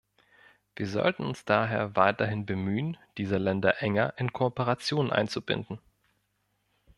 Wir 0.75 0.87
sollten 0.87 1.23
uns 1.23 1.45
daher 1.45 1.95
weiterhin 1.95 2.47
bemühen, 2.47 2.97
diese 3.17 3.37
Länder 3.37 3.83
enger 3.83 4.15
in 4.17 4.33
Kooperationen 4.33 5.11
einzubinden. 5.11 5.77